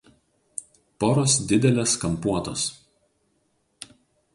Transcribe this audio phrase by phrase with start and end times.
[1.03, 2.67] Poros didelės kampuotos.